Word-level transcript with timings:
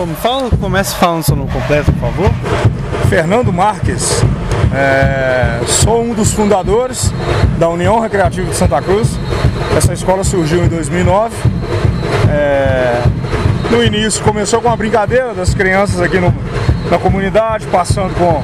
Bom, 0.00 0.06
fala, 0.14 0.48
comece 0.58 0.94
falando 0.94 1.22
seu 1.22 1.36
nome 1.36 1.50
completo, 1.50 1.92
por 1.92 2.00
favor. 2.00 2.30
Fernando 3.10 3.52
Marques. 3.52 4.24
É, 4.74 5.60
sou 5.66 6.02
um 6.02 6.14
dos 6.14 6.32
fundadores 6.32 7.12
da 7.58 7.68
União 7.68 8.00
Recreativa 8.00 8.48
de 8.48 8.56
Santa 8.56 8.80
Cruz. 8.80 9.18
Essa 9.76 9.92
escola 9.92 10.24
surgiu 10.24 10.64
em 10.64 10.68
2009. 10.68 11.36
É, 12.30 13.02
no 13.70 13.84
início 13.84 14.24
começou 14.24 14.62
com 14.62 14.68
uma 14.68 14.76
brincadeira 14.78 15.34
das 15.34 15.52
crianças 15.52 16.00
aqui 16.00 16.18
no, 16.18 16.34
na 16.90 16.96
comunidade, 16.96 17.66
passando 17.66 18.14
com 18.14 18.42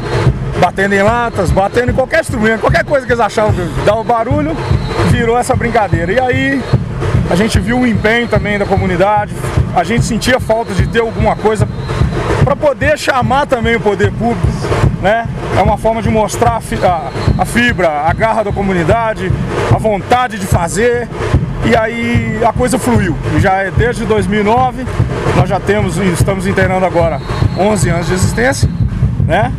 batendo 0.60 0.95
em 0.95 1.02
latas, 1.02 1.51
batendo 1.51 1.91
em 1.91 1.95
qualquer 1.95 2.20
instrumento, 2.20 2.60
qualquer 2.60 2.84
coisa 2.84 3.07
que 3.07 3.12
eles 3.12 3.24
achavam 3.24 3.54
que 3.54 3.62
dava 3.87 4.04
barulho, 4.04 4.54
virou 5.10 5.38
essa 5.38 5.57
brincadeira. 5.57 6.12
E 6.12 6.20
aí 6.20 6.62
a 7.30 7.34
gente 7.34 7.59
viu 7.59 7.79
o 7.79 7.87
empenho 7.87 8.29
também 8.29 8.59
da 8.59 8.66
comunidade, 8.66 9.32
a 9.77 9.85
gente 9.85 10.07
sentia 10.07 10.41
falta 10.41 10.73
de 10.73 10.87
ter 10.87 11.01
alguma 11.01 11.37
coisa 11.37 11.69
para 12.43 12.57
poder 12.57 12.98
chamar 12.98 13.47
também 13.47 13.77
o 13.77 13.80
poder 13.80 14.11
público, 14.11 14.49
né? 15.02 15.29
É 15.55 15.61
uma 15.61 15.77
forma 15.77 16.01
de 16.01 16.09
mostrar 16.09 16.57
a, 16.57 17.45
fibra, 17.45 17.89
a 18.07 18.12
garra 18.15 18.43
da 18.43 18.52
comunidade, 18.52 19.30
a 19.71 19.77
vontade 19.77 20.39
de 20.39 20.47
fazer. 20.47 21.07
E 21.66 21.77
aí 21.77 22.41
a 22.43 22.55
coisa 22.55 22.79
fluiu. 22.79 23.15
Já 23.39 23.57
é 23.57 23.71
desde 23.71 24.07
2009, 24.07 24.87
nós 25.37 25.47
já 25.47 25.61
temos, 25.61 25.99
estamos 25.99 26.47
internando 26.47 26.87
agora 26.87 27.21
11 27.59 27.90
anos 27.90 28.07
de 28.07 28.15
existência, 28.15 28.71
né? 29.27 29.52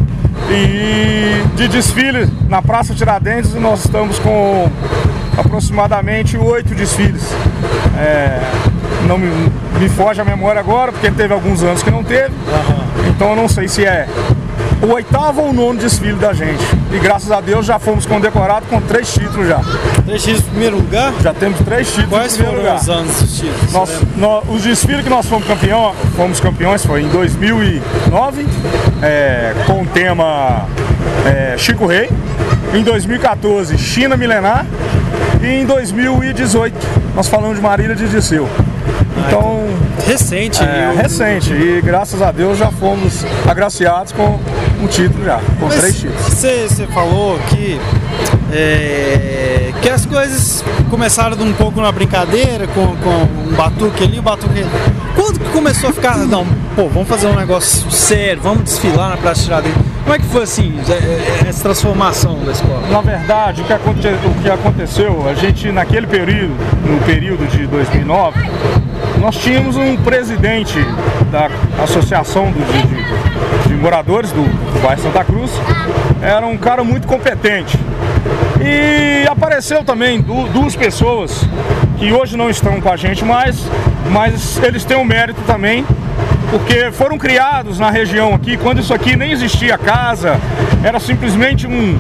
E 0.50 1.44
de 1.56 1.68
desfile 1.68 2.28
na 2.50 2.64
Praça 2.64 2.96
Tiradentes 2.96 3.54
nós 3.54 3.86
estamos 3.86 4.18
com 4.18 4.68
aproximadamente 5.38 6.38
oito 6.38 6.74
desfiles. 6.74 7.32
É, 7.96 8.40
não 9.06 9.18
me, 9.18 9.30
me, 9.80 9.90
foge 9.90 10.22
a 10.22 10.26
memória 10.26 10.60
agora, 10.60 10.92
porque 10.92 11.12
teve 11.12 11.34
alguns 11.34 11.64
anos 11.64 11.84
que 11.84 11.92
não 11.92 12.04
teve. 12.04 12.34
Uhum. 12.34 13.10
Então 13.10 13.30
eu 13.32 13.36
não 13.36 13.48
sei 13.48 13.68
se 13.68 13.86
é 13.86 14.08
o 14.82 14.94
oitavo 14.94 15.42
ou 15.42 15.54
nono 15.54 15.80
desfile 15.80 16.14
da 16.14 16.34
gente. 16.34 16.64
E 16.92 17.00
graças 17.00 17.32
a 17.32 17.42
Deus 17.42 17.66
já 17.66 17.80
fomos 17.80 18.06
condecorados 18.06 18.70
com 18.70 18.80
três 18.82 19.12
títulos 19.14 19.48
já. 19.48 19.60
Três 20.06 20.22
títulos 20.22 20.46
em 20.48 20.50
primeiro 20.50 20.76
lugar? 20.78 21.14
Já 21.22 21.34
temos 21.34 21.60
três 21.62 21.88
títulos 21.88 22.10
Quais 22.10 22.34
em 22.34 22.38
primeiro 22.38 22.62
foram 22.62 22.74
lugar. 22.74 22.82
os 22.82 22.90
anos 22.90 23.22
dos 23.22 23.40
títulos? 23.40 23.74
Nós, 23.74 24.02
nós, 24.18 24.44
os 24.50 24.62
desfiles 24.62 25.04
que 25.04 25.10
nós 25.10 25.26
fomos, 25.26 25.48
campeão, 25.48 25.94
fomos 26.16 26.40
campeões 26.40 26.86
foi 26.86 27.02
em 27.02 27.08
2009, 27.08 28.46
é, 29.02 29.54
com 29.66 29.82
o 29.82 29.86
tema 29.86 30.66
é, 31.26 31.58
Chico 31.58 31.86
Rei. 31.86 32.10
Em 32.74 32.84
2014, 32.84 33.78
China 33.78 34.16
Milenar. 34.16 34.66
E 35.42 35.48
em 35.48 35.66
2018, 35.66 36.76
nós 37.16 37.28
falamos 37.28 37.58
de 37.58 37.62
Marília 37.62 37.96
de 37.96 38.08
Disseu. 38.08 38.48
Então. 39.26 39.58
Recente, 40.06 40.64
é, 40.64 40.92
eu... 40.94 40.98
recente. 41.02 41.52
E 41.52 41.82
graças 41.82 42.22
a 42.22 42.32
Deus 42.32 42.58
já 42.58 42.72
fomos 42.72 43.26
agraciados 43.48 44.14
com 44.14 44.40
um 44.82 44.88
título 44.88 45.26
já, 45.26 45.40
com 45.60 45.66
Mas 45.66 45.76
três 45.76 46.00
títulos. 46.00 46.22
Você 46.24 46.88
falou 46.94 47.38
que, 47.50 47.80
é, 48.54 49.74
que 49.82 49.90
as 49.90 50.06
coisas 50.06 50.64
começaram 50.90 51.38
um 51.44 51.54
pouco 51.54 51.82
na 51.82 51.92
brincadeira, 51.92 52.68
com, 52.68 52.96
com 52.98 53.50
um 53.50 53.56
batuque 53.56 54.04
ali, 54.04 54.20
um 54.20 54.24
batuque 54.24 54.60
ali. 54.60 54.70
Quando 55.16 55.40
que 55.40 55.50
começou 55.50 55.90
a 55.90 55.94
ficar, 55.94 56.18
não, 56.20 56.46
pô, 56.76 56.88
vamos 56.88 57.08
fazer 57.08 57.28
um 57.28 57.36
negócio 57.36 57.90
sério, 57.92 58.42
vamos 58.42 58.64
desfilar 58.64 59.10
na 59.10 59.18
Praça 59.18 59.44
Tiradentes. 59.44 59.82
Como 60.04 60.16
é 60.16 60.20
que 60.20 60.26
foi 60.28 60.44
assim, 60.44 60.74
essa 61.46 61.64
transformação 61.64 62.40
da 62.46 62.54
escola? 62.54 62.88
Na 62.90 63.02
verdade, 63.02 63.62
o 63.62 63.66
que, 63.66 63.74
aconte, 63.74 64.08
o 64.08 64.42
que 64.42 64.50
aconteceu, 64.50 65.28
a 65.28 65.34
gente 65.34 65.70
naquele 65.70 66.08
período, 66.08 66.56
no 66.86 67.04
período 67.04 67.46
de 67.48 67.68
2009, 67.68 68.40
nós 69.20 69.36
tínhamos 69.38 69.76
um 69.76 69.98
presidente 69.98 70.78
da 71.32 71.50
Associação 71.84 72.52
do, 72.52 72.60
de, 72.60 73.70
de, 73.70 73.76
Moradores 73.76 74.32
do, 74.32 74.42
do 74.42 74.82
bairro 74.82 75.02
Santa 75.02 75.24
Cruz, 75.24 75.52
era 76.22 76.46
um 76.46 76.58
cara 76.58 76.84
muito 76.84 77.08
competente. 77.08 77.78
E 78.60 79.28
apareceu 79.28 79.84
também 79.84 80.20
du, 80.20 80.48
duas 80.50 80.76
pessoas 80.76 81.48
que 81.98 82.12
hoje 82.12 82.36
não 82.36 82.50
estão 82.50 82.82
com 82.82 82.90
a 82.90 82.98
gente 82.98 83.24
mais, 83.24 83.58
mas 84.12 84.62
eles 84.64 84.84
têm 84.84 84.98
um 84.98 85.04
mérito 85.04 85.42
também, 85.46 85.86
porque 86.50 86.92
foram 86.92 87.18
criados 87.18 87.78
na 87.78 87.90
região 87.90 88.34
aqui, 88.34 88.58
quando 88.58 88.80
isso 88.80 88.94
aqui 88.94 89.16
nem 89.16 89.32
existia 89.32 89.78
casa, 89.78 90.40
era 90.84 91.00
simplesmente 91.00 91.68
um, 91.68 92.00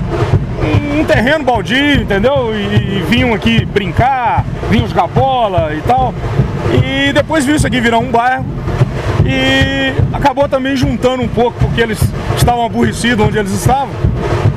um 0.99 1.03
terreno 1.05 1.43
baldio, 1.43 2.01
entendeu? 2.01 2.53
E, 2.53 2.97
e, 2.97 3.05
vinham 3.07 3.33
aqui 3.33 3.65
brincar, 3.65 4.45
vinham 4.69 4.87
jogar 4.87 5.07
bola 5.07 5.73
e 5.73 5.81
tal. 5.81 6.13
E 6.83 7.13
depois 7.13 7.45
viu 7.45 7.55
isso 7.55 7.67
aqui 7.67 7.79
virar 7.79 7.99
um 7.99 8.11
bairro 8.11 8.45
e 9.25 9.93
acabou 10.13 10.47
também 10.47 10.75
juntando 10.75 11.21
um 11.21 11.27
pouco, 11.27 11.59
porque 11.59 11.81
eles 11.81 11.99
estavam 12.37 12.65
aborrecidos 12.65 13.25
onde 13.25 13.37
eles 13.37 13.51
estavam. 13.51 13.89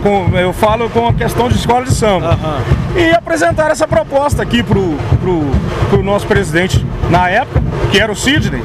Com, 0.02 0.38
eu 0.38 0.52
falo 0.52 0.88
com 0.88 1.08
a 1.08 1.12
questão 1.12 1.48
de 1.48 1.56
escola 1.56 1.84
de 1.84 1.92
samba. 1.92 2.38
Uhum. 2.42 3.00
E 3.00 3.10
apresentaram 3.10 3.72
essa 3.72 3.86
proposta 3.86 4.42
aqui 4.42 4.62
pro, 4.62 4.96
pro, 5.20 5.42
pro 5.90 6.02
nosso 6.02 6.26
presidente 6.26 6.84
na 7.10 7.28
época, 7.28 7.60
que 7.90 8.00
era 8.00 8.10
o 8.10 8.16
Sidney. 8.16 8.62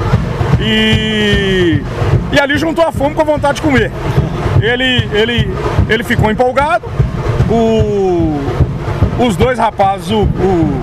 E, 0.59 1.81
e 2.31 2.39
ali 2.39 2.57
juntou 2.57 2.85
a 2.85 2.91
fome 2.91 3.15
com 3.15 3.21
a 3.21 3.25
vontade 3.25 3.55
de 3.55 3.61
comer. 3.61 3.91
Ele, 4.61 5.09
ele, 5.11 5.51
ele 5.89 6.03
ficou 6.03 6.31
empolgado. 6.31 6.85
O, 7.49 8.39
os 9.19 9.35
dois 9.35 9.59
rapazes, 9.59 10.11
o, 10.11 10.21
o, 10.21 10.81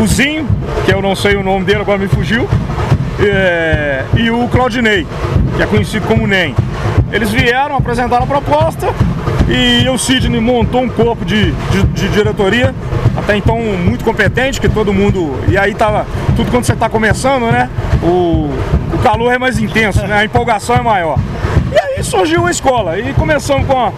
o 0.00 0.06
Zinho, 0.06 0.48
que 0.86 0.92
eu 0.92 1.02
não 1.02 1.14
sei 1.14 1.36
o 1.36 1.42
nome 1.42 1.64
dele, 1.64 1.80
agora 1.80 1.98
me 1.98 2.08
fugiu, 2.08 2.48
é, 3.20 4.02
e 4.16 4.30
o 4.30 4.48
Claudinei, 4.48 5.06
que 5.56 5.62
é 5.62 5.66
conhecido 5.66 6.06
como 6.06 6.26
NEM. 6.26 6.54
Eles 7.12 7.30
vieram, 7.30 7.76
apresentaram 7.76 8.24
a 8.24 8.26
proposta 8.26 8.86
e 9.48 9.86
o 9.88 9.98
Sidney 9.98 10.40
montou 10.40 10.80
um 10.80 10.88
corpo 10.88 11.24
de, 11.24 11.52
de, 11.52 11.82
de, 11.82 12.08
diretoria, 12.08 12.74
até 13.16 13.36
então 13.36 13.58
muito 13.58 14.04
competente, 14.04 14.60
que 14.60 14.68
todo 14.68 14.92
mundo. 14.92 15.38
E 15.48 15.58
aí 15.58 15.74
tava. 15.74 16.06
Tudo 16.36 16.50
quando 16.50 16.64
você 16.64 16.72
está 16.72 16.88
começando, 16.88 17.50
né? 17.50 17.68
O, 18.02 18.48
o 18.94 18.98
calor 19.02 19.32
é 19.32 19.38
mais 19.38 19.58
intenso, 19.58 20.06
né? 20.06 20.14
A 20.14 20.24
empolgação 20.24 20.76
é 20.76 20.80
maior. 20.82 21.18
E 21.72 21.78
aí 21.78 22.04
surgiu 22.04 22.46
a 22.46 22.50
escola. 22.50 22.98
E 22.98 23.12
começamos 23.14 23.66
com 23.66 23.76
a, 23.76 23.92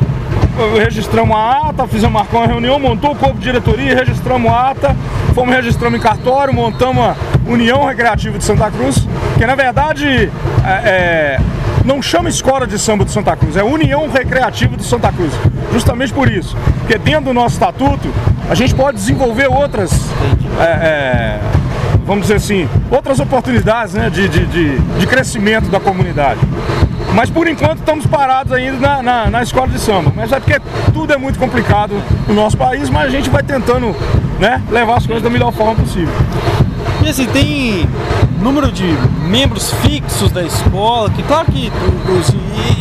registramos 0.78 1.36
a 1.36 1.68
ata, 1.68 1.86
fizemos 1.86 2.12
marcar 2.12 2.38
uma 2.38 2.46
reunião, 2.46 2.78
montou 2.78 3.12
o 3.12 3.16
corpo 3.16 3.38
de 3.38 3.44
diretoria, 3.44 3.94
registramos 3.94 4.50
a 4.50 4.70
ata, 4.70 4.96
fomos 5.34 5.54
registramos 5.54 5.98
em 5.98 6.02
cartório, 6.02 6.52
montamos 6.52 7.02
a 7.02 7.16
União 7.46 7.84
Recreativa 7.84 8.38
de 8.38 8.44
Santa 8.44 8.70
Cruz, 8.70 9.06
que 9.38 9.46
na 9.46 9.54
verdade 9.54 10.30
é, 10.64 10.70
é, 10.70 11.40
não 11.84 12.02
chama 12.02 12.28
Escola 12.28 12.66
de 12.66 12.78
Samba 12.78 13.04
de 13.04 13.10
Santa 13.10 13.34
Cruz, 13.34 13.56
é 13.56 13.62
União 13.62 14.08
Recreativa 14.08 14.76
de 14.76 14.84
Santa 14.84 15.10
Cruz. 15.12 15.32
Justamente 15.72 16.12
por 16.12 16.30
isso, 16.30 16.56
porque 16.80 16.98
dentro 16.98 17.24
do 17.24 17.32
nosso 17.32 17.54
estatuto 17.54 18.12
a 18.48 18.54
gente 18.54 18.74
pode 18.74 18.98
desenvolver 18.98 19.48
outras, 19.48 19.90
é, 20.60 20.64
é, 20.64 21.40
vamos 22.12 22.26
dizer 22.26 22.34
assim, 22.34 22.68
outras 22.90 23.18
oportunidades 23.20 23.94
né, 23.94 24.10
de, 24.10 24.28
de, 24.28 24.44
de, 24.44 24.78
de 24.78 25.06
crescimento 25.06 25.70
da 25.70 25.80
comunidade. 25.80 26.40
Mas 27.14 27.30
por 27.30 27.48
enquanto 27.48 27.78
estamos 27.78 28.06
parados 28.06 28.52
ainda 28.52 28.76
na, 28.78 29.02
na, 29.02 29.30
na, 29.30 29.42
escola 29.42 29.68
de 29.68 29.78
samba. 29.78 30.12
Mas 30.14 30.30
é 30.30 30.38
porque 30.38 30.60
tudo 30.92 31.10
é 31.10 31.16
muito 31.16 31.38
complicado 31.38 31.94
no 32.28 32.34
nosso 32.34 32.56
país, 32.56 32.90
mas 32.90 33.06
a 33.06 33.08
gente 33.08 33.30
vai 33.30 33.42
tentando 33.42 33.96
né, 34.38 34.62
levar 34.70 34.98
as 34.98 35.06
coisas 35.06 35.22
da 35.22 35.30
melhor 35.30 35.52
forma 35.52 35.74
possível. 35.74 36.12
E 37.02 37.08
assim, 37.08 37.26
tem 37.26 37.88
número 38.42 38.70
de 38.70 38.84
membros 39.26 39.72
fixos 39.82 40.30
da 40.30 40.42
escola, 40.42 41.08
que 41.08 41.22
claro 41.22 41.46
que. 41.50 41.72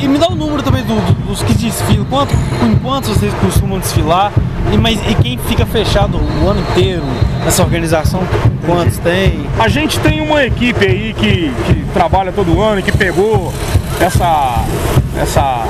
E, 0.01 0.03
e, 0.03 0.07
me 0.09 0.17
dá 0.17 0.27
o 0.27 0.35
número 0.35 0.61
também 0.61 0.83
do, 0.83 0.95
do, 0.95 1.27
dos 1.27 1.41
que 1.41 1.53
desfilam, 1.53 2.05
quanto, 2.09 2.33
com 2.59 2.75
quantos 2.83 3.11
vocês 3.11 3.33
costumam 3.35 3.79
desfilar, 3.79 4.31
e, 4.71 4.77
mas, 4.77 4.99
e 5.09 5.15
quem 5.15 5.37
fica 5.37 5.65
fechado 5.65 6.17
o 6.17 6.47
ano 6.47 6.61
inteiro 6.61 7.03
nessa 7.43 7.63
organização, 7.63 8.21
quantos 8.65 8.97
tem? 8.99 9.45
A 9.59 9.67
gente 9.67 9.99
tem 9.99 10.21
uma 10.21 10.45
equipe 10.45 10.85
aí 10.85 11.13
que, 11.13 11.51
que 11.65 11.85
trabalha 11.93 12.31
todo 12.31 12.61
ano 12.61 12.79
e 12.79 12.83
que 12.83 12.95
pegou 12.95 13.53
essa. 13.99 14.63
essa 15.17 15.65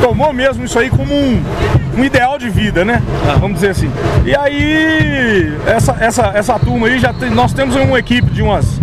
tomou 0.00 0.32
mesmo 0.32 0.64
isso 0.64 0.78
aí 0.78 0.90
como 0.90 1.14
um, 1.14 1.42
um 1.96 2.04
ideal 2.04 2.38
de 2.38 2.50
vida, 2.50 2.84
né? 2.84 3.02
Ah. 3.28 3.36
Vamos 3.38 3.54
dizer 3.54 3.70
assim. 3.70 3.90
E 4.24 4.36
aí, 4.36 5.56
essa, 5.66 5.96
essa, 5.98 6.32
essa 6.34 6.58
turma 6.58 6.88
aí, 6.88 6.98
já 6.98 7.12
tem, 7.12 7.30
nós 7.30 7.52
temos 7.52 7.74
uma 7.76 7.98
equipe 7.98 8.30
de 8.30 8.42
umas 8.42 8.80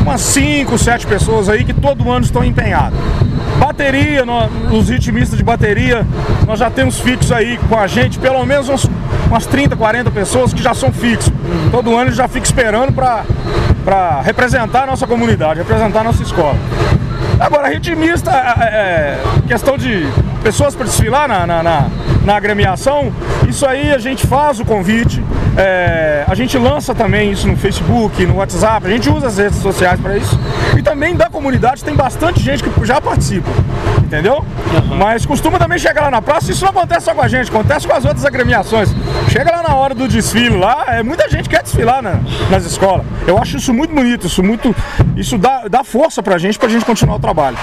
umas 0.00 0.20
5, 0.22 0.76
7 0.78 1.06
pessoas 1.06 1.48
aí 1.48 1.64
que 1.64 1.72
todo 1.72 2.10
ano 2.10 2.24
estão 2.24 2.44
empenhados. 2.44 2.98
Bateria, 3.80 4.26
nós, 4.26 4.50
os 4.70 4.90
ritmistas 4.90 5.38
de 5.38 5.42
bateria, 5.42 6.06
nós 6.46 6.58
já 6.58 6.68
temos 6.68 7.00
fixos 7.00 7.32
aí 7.32 7.58
com 7.66 7.78
a 7.78 7.86
gente, 7.86 8.18
pelo 8.18 8.44
menos 8.44 8.68
umas, 8.68 8.84
umas 9.26 9.46
30, 9.46 9.74
40 9.74 10.10
pessoas 10.10 10.52
que 10.52 10.62
já 10.62 10.74
são 10.74 10.92
fixos. 10.92 11.32
Todo 11.70 11.96
ano 11.96 12.12
já 12.12 12.28
fica 12.28 12.44
esperando 12.44 12.92
para 12.92 14.20
representar 14.20 14.82
a 14.82 14.86
nossa 14.86 15.06
comunidade, 15.06 15.60
representar 15.60 16.00
a 16.00 16.04
nossa 16.04 16.22
escola. 16.22 16.56
Agora, 17.40 17.68
ritmista, 17.68 18.30
é, 18.30 18.64
é, 18.64 19.18
questão 19.48 19.78
de 19.78 20.06
pessoas 20.42 20.74
para 20.74 20.84
desfilar 20.84 21.26
na, 21.26 21.46
na, 21.46 21.62
na, 21.62 21.86
na, 22.22 22.36
agremiação, 22.36 23.10
isso 23.48 23.64
aí 23.64 23.94
a 23.94 23.98
gente 23.98 24.26
faz 24.26 24.60
o 24.60 24.64
convite, 24.66 25.24
é, 25.56 26.22
a 26.28 26.34
gente 26.34 26.58
lança 26.58 26.94
também 26.94 27.32
isso 27.32 27.48
no 27.48 27.56
Facebook, 27.56 28.26
no 28.26 28.36
WhatsApp, 28.36 28.86
a 28.86 28.90
gente 28.90 29.08
usa 29.08 29.28
as 29.28 29.38
redes 29.38 29.58
sociais 29.58 29.98
para 29.98 30.18
isso. 30.18 30.38
E 30.80 30.82
também 30.82 31.14
da 31.14 31.28
comunidade 31.28 31.84
tem 31.84 31.94
bastante 31.94 32.40
gente 32.40 32.62
que 32.62 32.86
já 32.86 33.02
participa, 33.02 33.50
entendeu? 33.98 34.36
Uhum. 34.36 34.96
Mas 34.96 35.26
costuma 35.26 35.58
também 35.58 35.78
chegar 35.78 36.04
lá 36.04 36.10
na 36.10 36.22
praça, 36.22 36.50
isso 36.50 36.64
não 36.64 36.70
acontece 36.70 37.04
só 37.04 37.14
com 37.14 37.20
a 37.20 37.28
gente, 37.28 37.50
acontece 37.50 37.86
com 37.86 37.92
as 37.92 38.02
outras 38.02 38.24
agremiações. 38.24 38.88
Chega 39.28 39.50
lá 39.50 39.62
na 39.62 39.74
hora 39.74 39.94
do 39.94 40.08
desfile 40.08 40.56
lá, 40.56 40.86
é, 40.88 41.02
muita 41.02 41.28
gente 41.28 41.50
quer 41.50 41.62
desfilar 41.62 42.00
na, 42.00 42.20
nas 42.50 42.64
escolas. 42.64 43.04
Eu 43.26 43.36
acho 43.36 43.58
isso 43.58 43.74
muito 43.74 43.94
bonito, 43.94 44.26
isso 44.26 44.42
muito. 44.42 44.74
Isso 45.14 45.36
dá, 45.36 45.68
dá 45.68 45.84
força 45.84 46.22
pra 46.22 46.38
gente, 46.38 46.58
pra 46.58 46.70
gente 46.70 46.86
continuar 46.86 47.16
o 47.16 47.20
trabalho. 47.20 47.58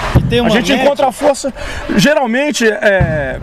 a 0.46 0.48
gente 0.50 0.70
média? 0.70 0.84
encontra 0.84 1.08
a 1.08 1.12
força, 1.12 1.52
geralmente, 1.96 2.68
é, 2.68 3.40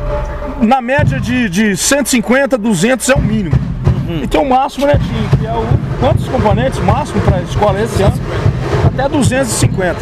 na 0.62 0.80
média 0.80 1.20
de, 1.20 1.50
de 1.50 1.76
150, 1.76 2.58
200 2.58 3.10
é 3.10 3.14
o 3.14 3.22
mínimo. 3.22 3.60
Uhum. 4.08 4.22
E 4.24 4.28
tem 4.28 4.40
o 4.40 4.48
máximo, 4.48 4.86
né, 4.86 4.94
Tim? 4.94 5.38
Que 5.38 5.46
é 5.46 5.54
o. 5.54 5.66
Quantos 6.00 6.28
componentes 6.28 6.80
máximo 6.80 7.20
para 7.22 7.38
a 7.38 7.42
escola 7.42 7.82
esse 7.82 8.04
ano? 8.04 8.14
Até 8.86 9.10
250. 9.10 9.98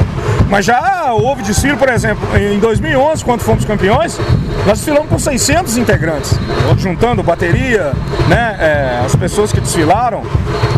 Mas 0.50 0.66
já 0.66 1.14
houve 1.14 1.42
desfile, 1.42 1.76
por 1.78 1.90
exemplo, 1.90 2.28
em 2.38 2.60
2011, 2.60 3.24
quando 3.24 3.42
fomos 3.42 3.66
campeões, 3.66 4.20
nós 4.66 4.78
desfilamos 4.78 5.10
com 5.10 5.18
600 5.18 5.78
integrantes, 5.78 6.38
juntando 6.78 7.24
bateria, 7.24 7.94
né, 8.28 8.58
é, 8.60 9.06
as 9.06 9.16
pessoas 9.16 9.52
que 9.52 9.60
desfilaram, 9.60 10.22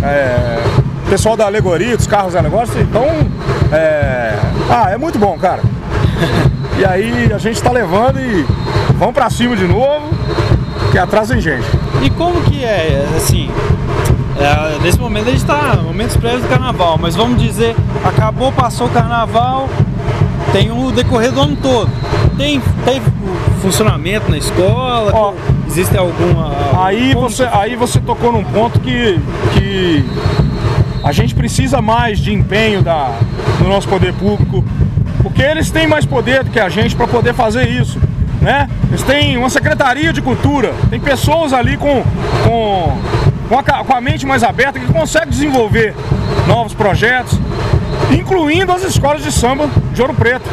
é, 0.02 0.60
pessoal 1.10 1.36
da 1.36 1.46
alegoria, 1.46 1.98
dos 1.98 2.08
carros 2.08 2.36
alegóricos. 2.36 2.78
Então, 2.78 3.06
é, 3.72 4.38
ah, 4.70 4.92
é 4.92 4.98
muito 4.98 5.20
bom, 5.20 5.38
cara. 5.38 5.62
E 6.78 6.84
aí 6.84 7.32
a 7.34 7.38
gente 7.38 7.56
está 7.56 7.72
levando 7.72 8.20
e 8.20 8.46
vamos 8.98 9.14
para 9.14 9.30
cima 9.30 9.56
de 9.56 9.66
novo, 9.66 10.10
que 10.92 10.98
atrás 10.98 11.30
vem 11.30 11.40
gente. 11.40 11.66
E 12.04 12.10
como 12.10 12.42
que 12.42 12.64
é, 12.64 13.06
assim, 13.16 13.50
é, 14.38 14.80
nesse 14.82 15.00
momento 15.00 15.28
a 15.28 15.32
gente 15.32 15.42
está 15.42 15.78
momentos 15.82 16.18
prévios 16.18 16.44
do 16.44 16.50
carnaval, 16.50 16.98
mas 17.00 17.16
vamos 17.16 17.42
dizer, 17.42 17.76
acabou, 18.06 18.52
passou 18.52 18.88
o 18.88 18.90
carnaval, 18.90 19.70
tem 20.52 20.72
o 20.72 20.92
decorrer 20.92 21.32
do 21.32 21.42
ano 21.42 21.56
todo. 21.56 21.90
Tem, 22.38 22.62
tem 22.84 23.02
funcionamento 23.62 24.30
na 24.30 24.38
escola? 24.38 25.12
Ó, 25.14 25.34
existe 25.68 25.98
alguma. 25.98 26.86
Aí 26.86 27.14
você, 27.14 27.44
aí 27.52 27.76
você 27.76 28.00
tocou 28.00 28.32
num 28.32 28.44
ponto 28.44 28.80
que, 28.80 29.20
que 29.54 30.06
a 31.04 31.12
gente 31.12 31.34
precisa 31.34 31.82
mais 31.82 32.20
de 32.20 32.34
empenho 32.34 32.82
da, 32.82 33.18
do 33.60 33.68
nosso 33.68 33.88
poder 33.88 34.14
público, 34.14 34.64
porque 35.24 35.42
eles 35.42 35.72
têm 35.72 35.88
mais 35.88 36.06
poder 36.06 36.44
do 36.44 36.52
que 36.52 36.60
a 36.60 36.70
gente 36.70 36.96
para 36.96 37.08
poder 37.08 37.34
fazer 37.34 37.68
isso 37.70 38.00
né? 38.46 38.70
Eles 38.90 39.02
têm 39.02 39.38
uma 39.38 39.50
secretaria 39.50 40.14
de 40.14 40.22
cultura, 40.22 40.72
tem 40.92 41.00
pessoas 41.00 41.52
ali 41.52 41.78
com, 41.78 42.04
com, 42.44 42.98
com, 43.50 43.58
a, 43.58 43.64
com 43.64 43.94
a 43.94 44.00
mente 44.00 44.24
mais 44.24 44.44
aberta 44.44 44.80
que 44.80 44.86
conseguem 44.94 45.30
desenvolver 45.30 45.96
novos 46.48 46.72
projetos, 46.72 47.40
incluindo 48.12 48.72
as 48.72 48.84
escolas 48.84 49.24
de 49.24 49.32
samba 49.32 49.70
de 49.94 50.02
Ouro 50.02 50.14
Preto, 50.14 50.50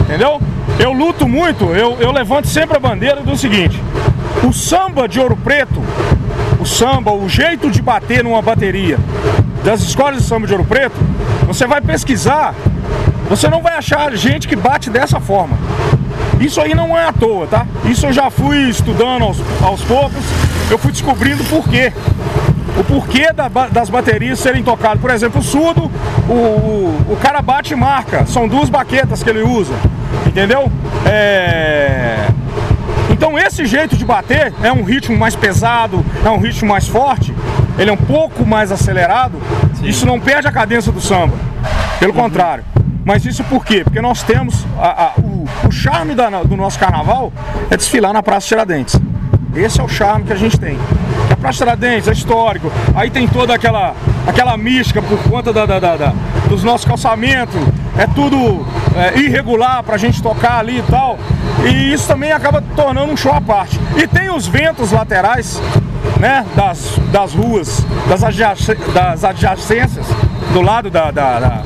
entendeu? 0.00 0.40
Eu 0.78 0.92
luto 0.92 1.26
muito, 1.26 1.64
eu, 1.74 1.96
eu 2.00 2.12
levanto 2.12 2.48
sempre 2.48 2.76
a 2.76 2.80
bandeira 2.80 3.20
do 3.20 3.36
seguinte: 3.36 3.80
o 4.42 4.52
samba 4.52 5.08
de 5.08 5.18
Ouro 5.20 5.36
Preto, 5.36 5.82
o 6.60 6.66
samba, 6.66 7.12
o 7.12 7.28
jeito 7.28 7.70
de 7.70 7.80
bater 7.80 8.22
numa 8.22 8.42
bateria 8.42 8.98
das 9.64 9.80
escolas 9.80 10.18
de 10.18 10.22
samba 10.22 10.46
de 10.46 10.52
Ouro 10.52 10.64
Preto, 10.64 10.96
você 11.46 11.66
vai 11.66 11.80
pesquisar, 11.80 12.54
você 13.28 13.48
não 13.48 13.62
vai 13.62 13.76
achar 13.76 14.14
gente 14.16 14.46
que 14.46 14.56
bate 14.56 14.90
dessa 14.90 15.20
forma. 15.20 15.56
Isso 16.40 16.60
aí 16.60 16.74
não 16.74 16.96
é 16.96 17.06
à 17.06 17.12
toa, 17.12 17.46
tá? 17.46 17.66
Isso 17.84 18.06
eu 18.06 18.12
já 18.12 18.30
fui 18.30 18.68
estudando 18.68 19.22
aos, 19.22 19.38
aos 19.62 19.82
poucos, 19.82 20.22
eu 20.70 20.76
fui 20.76 20.92
descobrindo 20.92 21.42
por 21.44 21.66
quê. 21.68 21.92
O 22.78 22.84
porquê 22.84 23.32
da, 23.32 23.48
das 23.48 23.88
baterias 23.88 24.38
serem 24.38 24.62
tocadas. 24.62 25.00
Por 25.00 25.10
exemplo, 25.10 25.40
o 25.40 25.42
surdo, 25.42 25.90
o, 26.28 26.32
o, 26.32 27.06
o, 27.12 27.16
cara 27.16 27.40
bate 27.40 27.72
e 27.72 27.76
marca. 27.76 28.26
São 28.26 28.46
duas 28.46 28.68
baquetas 28.68 29.22
que 29.22 29.30
ele 29.30 29.42
usa. 29.42 29.74
Entendeu? 30.26 30.70
É... 31.04 32.26
Então 33.10 33.38
esse 33.38 33.64
jeito 33.64 33.96
de 33.96 34.04
bater 34.04 34.52
é 34.62 34.70
um 34.70 34.82
ritmo 34.82 35.16
mais 35.16 35.34
pesado, 35.34 36.04
é 36.22 36.28
um 36.28 36.38
ritmo 36.38 36.68
mais 36.68 36.86
forte, 36.86 37.34
ele 37.78 37.88
é 37.88 37.92
um 37.92 37.96
pouco 37.96 38.44
mais 38.44 38.70
acelerado. 38.70 39.38
Sim. 39.74 39.86
Isso 39.86 40.04
não 40.04 40.20
perde 40.20 40.46
a 40.46 40.52
cadência 40.52 40.92
do 40.92 41.00
samba. 41.00 41.34
Pelo 41.98 42.12
uhum. 42.12 42.20
contrário. 42.20 42.64
Mas 43.06 43.24
isso 43.24 43.44
por 43.44 43.64
quê? 43.64 43.84
Porque 43.84 44.00
nós 44.00 44.22
temos 44.24 44.66
a, 44.78 45.04
a, 45.04 45.12
o, 45.18 45.46
o, 45.68 45.70
charme 45.70 46.14
da, 46.14 46.28
do 46.42 46.56
nosso 46.56 46.76
carnaval 46.76 47.32
é 47.70 47.76
desfilar 47.76 48.12
na 48.12 48.22
Praça 48.22 48.48
Tiradentes. 48.48 49.00
Esse 49.56 49.80
é 49.80 49.84
o 49.84 49.88
charme 49.88 50.24
que 50.24 50.32
a 50.32 50.36
gente 50.36 50.58
tem. 50.58 50.78
A 51.30 51.36
Praça 51.36 51.58
Tiradentes 51.58 52.08
é 52.08 52.12
histórico, 52.12 52.70
aí 52.94 53.10
tem 53.10 53.26
toda 53.26 53.54
aquela, 53.54 53.94
aquela 54.26 54.56
mística 54.56 55.00
por 55.02 55.18
conta 55.24 55.52
da, 55.52 55.66
da, 55.66 55.78
da, 55.78 55.96
da 55.96 56.12
dos 56.48 56.62
nossos 56.62 56.86
calçamentos, 56.86 57.56
é 57.98 58.06
tudo 58.06 58.64
é, 58.94 59.18
irregular 59.18 59.82
pra 59.82 59.96
gente 59.96 60.22
tocar 60.22 60.58
ali 60.58 60.78
e 60.78 60.82
tal. 60.82 61.18
E 61.64 61.92
isso 61.92 62.06
também 62.06 62.32
acaba 62.32 62.62
tornando 62.76 63.12
um 63.12 63.16
show 63.16 63.32
à 63.32 63.40
parte. 63.40 63.80
E 63.96 64.06
tem 64.06 64.30
os 64.30 64.46
ventos 64.46 64.92
laterais, 64.92 65.60
né, 66.20 66.44
das, 66.54 66.98
das 67.10 67.32
ruas, 67.32 67.84
das, 68.08 68.20
das 68.92 69.24
adjacências, 69.24 70.06
do 70.52 70.60
lado 70.60 70.90
da, 70.90 71.10
da, 71.10 71.40
da, 71.40 71.62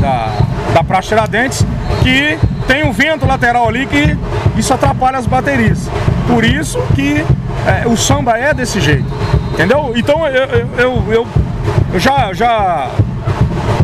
da 0.00 0.32
da 0.72 0.84
Praça 0.84 1.08
Tiradentes, 1.08 1.66
que 2.02 2.38
tem 2.68 2.84
um 2.84 2.92
vento 2.92 3.26
lateral 3.26 3.66
ali 3.66 3.86
que 3.86 4.16
isso 4.56 4.72
atrapalha 4.72 5.18
as 5.18 5.26
baterias. 5.26 5.88
Por 6.28 6.44
isso 6.44 6.78
que 6.94 7.24
é, 7.66 7.88
o 7.88 7.96
samba 7.96 8.38
é 8.38 8.52
desse 8.52 8.78
jeito, 8.80 9.10
entendeu? 9.52 9.94
Então 9.96 10.26
eu, 10.26 10.44
eu, 10.44 10.68
eu, 11.08 11.26
eu 11.94 11.98
já, 11.98 12.32
já, 12.34 12.90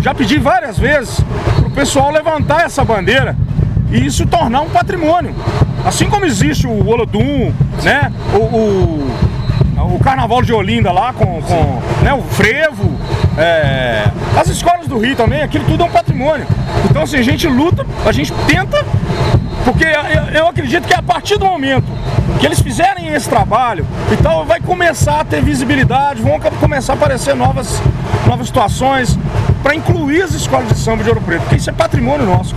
já 0.02 0.14
pedi 0.14 0.38
várias 0.38 0.78
vezes 0.78 1.18
para 1.56 1.66
o 1.66 1.70
pessoal 1.70 2.12
levantar 2.12 2.66
essa 2.66 2.84
bandeira 2.84 3.34
e 3.90 4.04
isso 4.04 4.26
tornar 4.26 4.60
um 4.60 4.68
patrimônio. 4.68 5.34
Assim 5.84 6.08
como 6.08 6.26
existe 6.26 6.66
o 6.66 6.86
Olodum, 6.86 7.52
né? 7.82 8.12
O, 8.34 8.38
o, 8.38 9.94
o 9.94 9.98
Carnaval 10.00 10.42
de 10.42 10.52
Olinda 10.52 10.92
lá 10.92 11.12
com, 11.12 11.40
com 11.42 11.82
né? 12.02 12.12
o 12.12 12.22
frevo, 12.22 12.93
é, 13.38 14.10
as 14.38 14.48
escolas 14.48 14.86
do 14.86 14.98
Rio 14.98 15.16
também, 15.16 15.42
aquilo 15.42 15.64
tudo 15.64 15.82
é 15.82 15.86
um 15.86 15.90
patrimônio. 15.90 16.46
Então, 16.88 17.02
assim, 17.02 17.16
a 17.16 17.22
gente 17.22 17.46
luta, 17.48 17.84
a 18.06 18.12
gente 18.12 18.32
tenta, 18.46 18.84
porque 19.64 19.84
eu 20.36 20.46
acredito 20.46 20.86
que 20.86 20.94
a 20.94 21.02
partir 21.02 21.38
do 21.38 21.44
momento 21.44 21.86
que 22.38 22.46
eles 22.46 22.60
fizerem 22.60 23.12
esse 23.12 23.28
trabalho 23.28 23.86
e 24.12 24.16
tal, 24.16 24.44
vai 24.44 24.60
começar 24.60 25.20
a 25.20 25.24
ter 25.24 25.42
visibilidade, 25.42 26.22
vão 26.22 26.38
começar 26.60 26.92
a 26.92 26.96
aparecer 26.96 27.34
novas, 27.34 27.80
novas 28.26 28.46
situações 28.46 29.18
para 29.62 29.74
incluir 29.74 30.22
as 30.22 30.32
escolas 30.32 30.68
de 30.68 30.78
samba 30.78 31.02
de 31.02 31.08
Ouro 31.08 31.20
Preto, 31.20 31.42
porque 31.42 31.56
isso 31.56 31.70
é 31.70 31.72
patrimônio 31.72 32.26
nosso. 32.26 32.54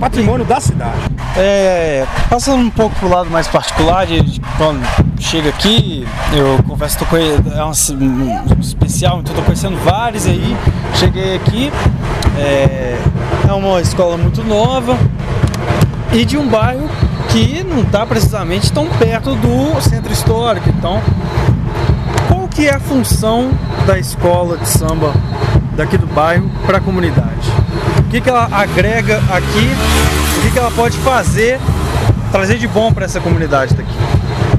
Patrimônio 0.00 0.44
da 0.44 0.60
cidade. 0.60 0.98
É, 1.36 2.04
passando 2.28 2.60
um 2.60 2.70
pouco 2.70 2.94
pro 2.96 3.08
lado 3.08 3.30
mais 3.30 3.46
particular, 3.46 4.06
de, 4.06 4.40
quando 4.56 4.82
chega 5.24 5.48
aqui, 5.48 6.06
eu 6.34 6.62
confesso 6.64 6.98
que 6.98 7.04
é 7.16 7.64
um, 7.64 7.70
um, 7.70 8.60
especial, 8.60 9.20
então 9.20 9.32
estou 9.32 9.44
conhecendo 9.44 9.76
vários 9.78 10.26
aí. 10.26 10.54
Cheguei 10.96 11.36
aqui, 11.36 11.72
é, 12.38 12.98
é 13.48 13.52
uma 13.52 13.80
escola 13.80 14.18
muito 14.18 14.44
nova 14.44 14.96
e 16.12 16.24
de 16.24 16.36
um 16.36 16.46
bairro 16.46 16.88
que 17.30 17.64
não 17.64 17.80
está 17.80 18.04
precisamente 18.04 18.70
tão 18.70 18.86
perto 18.86 19.34
do 19.34 19.80
centro 19.80 20.12
histórico. 20.12 20.68
Então, 20.68 21.02
qual 22.28 22.46
que 22.46 22.68
é 22.68 22.74
a 22.74 22.80
função 22.80 23.50
da 23.86 23.98
escola 23.98 24.58
de 24.58 24.68
samba 24.68 25.12
daqui 25.74 25.96
do 25.96 26.06
bairro 26.06 26.50
para 26.66 26.78
a 26.78 26.80
comunidade? 26.80 27.50
O 27.98 28.10
que, 28.10 28.20
que 28.20 28.28
ela 28.28 28.46
agrega 28.52 29.16
aqui? 29.30 29.70
O 30.38 30.42
que, 30.42 30.50
que 30.52 30.58
ela 30.58 30.70
pode 30.70 30.98
fazer, 30.98 31.58
trazer 32.30 32.58
de 32.58 32.68
bom 32.68 32.92
para 32.92 33.06
essa 33.06 33.20
comunidade 33.20 33.74
daqui? 33.74 33.93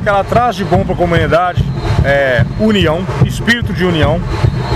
Que 0.06 0.10
ela 0.10 0.24
traz 0.24 0.56
de 0.56 0.64
bom 0.64 0.84
para 0.84 0.94
a 0.94 0.96
comunidade 0.96 1.66
é 2.04 2.46
união, 2.60 3.04
espírito 3.26 3.74
de 3.74 3.84
união, 3.84 4.22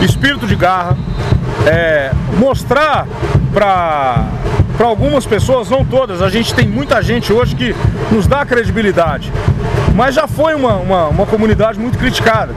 espírito 0.02 0.48
de 0.48 0.56
garra, 0.56 0.98
é, 1.68 2.10
mostrar 2.40 3.06
para 3.54 4.26
para 4.76 4.88
algumas 4.88 5.28
pessoas, 5.28 5.70
não 5.70 5.86
todas, 5.86 6.24
a 6.24 6.30
gente 6.30 6.52
tem 6.56 6.68
muita 6.68 7.00
gente 7.04 7.32
hoje 7.32 7.56
que 7.56 7.76
nos 8.12 8.26
dá 8.26 8.44
credibilidade, 8.44 9.32
mas 9.94 10.16
já 10.16 10.26
foi 10.26 10.56
uma, 10.56 10.78
uma, 10.78 11.08
uma 11.10 11.26
comunidade 11.28 11.78
muito 11.78 12.00
criticada, 12.00 12.56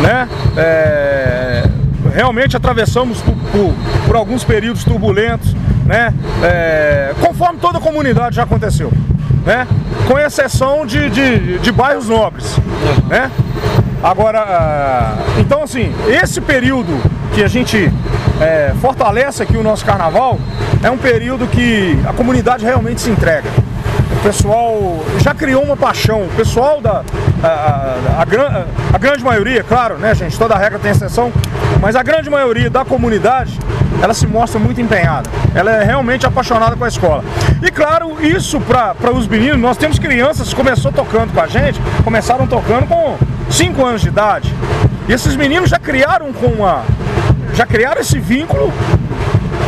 né? 0.00 0.28
É, 0.56 1.68
realmente 2.12 2.56
atravessamos 2.56 3.20
por, 3.20 3.36
por, 3.52 3.74
por, 4.06 4.16
alguns 4.16 4.42
períodos 4.42 4.82
turbulentos, 4.82 5.54
né? 5.86 6.12
É, 6.42 7.14
conforme 7.20 7.60
toda 7.60 7.78
comunidade 7.78 8.34
já 8.34 8.42
aconteceu, 8.42 8.92
né? 9.46 9.68
Com 10.08 10.18
exceção 10.18 10.86
de, 10.86 11.10
de, 11.10 11.58
de 11.58 11.70
bairros 11.70 12.08
nobres, 12.08 12.56
né? 13.08 13.30
Agora, 14.02 15.18
então 15.38 15.62
assim, 15.62 15.92
esse 16.08 16.40
período 16.40 16.98
que 17.34 17.44
a 17.44 17.48
gente 17.48 17.92
é, 18.40 18.72
fortalece 18.80 19.42
aqui 19.42 19.54
o 19.54 19.62
nosso 19.62 19.84
carnaval 19.84 20.38
é 20.82 20.90
um 20.90 20.96
período 20.96 21.46
que 21.46 21.98
a 22.08 22.14
comunidade 22.14 22.64
realmente 22.64 23.02
se 23.02 23.10
entrega. 23.10 23.50
O 24.18 24.22
pessoal 24.22 25.04
já 25.18 25.34
criou 25.34 25.62
uma 25.62 25.76
paixão, 25.76 26.22
o 26.22 26.30
pessoal 26.36 26.80
da, 26.80 27.04
a, 27.42 27.48
a, 28.18 28.94
a, 28.94 28.98
grande 28.98 29.22
maioria, 29.22 29.62
claro, 29.62 29.96
né, 29.96 30.14
gente? 30.14 30.38
Toda 30.38 30.56
regra 30.56 30.78
tem 30.78 30.90
exceção, 30.90 31.32
mas 31.80 31.94
a 31.94 32.02
grande 32.02 32.28
maioria 32.28 32.68
da 32.68 32.84
comunidade 32.84 33.58
ela 34.02 34.14
se 34.14 34.26
mostra 34.26 34.58
muito 34.58 34.80
empenhada. 34.80 35.28
Ela 35.54 35.72
é 35.72 35.84
realmente 35.84 36.26
apaixonada 36.26 36.76
com 36.76 36.84
a 36.84 36.88
escola. 36.88 37.24
E 37.62 37.70
claro, 37.70 38.16
isso 38.24 38.60
para 38.60 39.12
os 39.12 39.26
meninos, 39.26 39.58
nós 39.58 39.76
temos 39.76 39.98
crianças 39.98 40.48
que 40.48 40.54
começou 40.54 40.92
tocando 40.92 41.32
com 41.32 41.40
a 41.40 41.46
gente, 41.46 41.80
começaram 42.04 42.46
tocando 42.46 42.86
com 42.86 43.16
5 43.50 43.84
anos 43.84 44.00
de 44.00 44.08
idade. 44.08 44.54
E 45.08 45.12
esses 45.12 45.34
meninos 45.36 45.70
já 45.70 45.78
criaram 45.78 46.32
com 46.32 46.46
uma. 46.46 46.84
Já 47.54 47.66
criaram 47.66 48.00
esse 48.00 48.18
vínculo. 48.18 48.72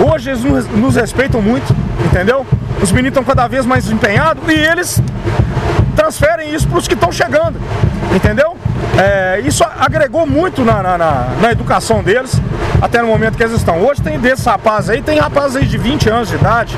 Hoje 0.00 0.30
eles 0.30 0.42
nos 0.42 0.96
respeitam 0.96 1.42
muito, 1.42 1.74
entendeu? 2.04 2.46
Os 2.80 2.90
meninos 2.92 3.18
estão 3.18 3.24
cada 3.24 3.46
vez 3.46 3.66
mais 3.66 3.90
empenhados 3.90 4.42
e 4.48 4.54
eles 4.54 5.02
transferem 6.00 6.54
isso 6.54 6.66
para 6.66 6.78
os 6.78 6.88
que 6.88 6.94
estão 6.94 7.12
chegando, 7.12 7.60
entendeu? 8.14 8.56
É, 8.98 9.40
isso 9.44 9.62
agregou 9.78 10.26
muito 10.26 10.64
na, 10.64 10.82
na, 10.82 10.96
na, 10.96 11.28
na, 11.38 11.52
educação 11.52 12.02
deles, 12.02 12.40
até 12.80 13.02
no 13.02 13.08
momento 13.08 13.36
que 13.36 13.42
eles 13.42 13.54
estão. 13.54 13.82
Hoje 13.82 14.00
tem 14.00 14.18
desses 14.18 14.44
rapazes 14.46 14.88
aí, 14.88 15.02
tem 15.02 15.18
rapazes 15.18 15.56
aí 15.56 15.66
de 15.66 15.76
20 15.76 16.08
anos 16.08 16.28
de 16.30 16.36
idade, 16.36 16.74